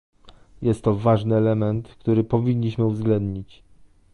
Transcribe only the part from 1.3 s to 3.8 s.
element, który powinniśmy uwzględnić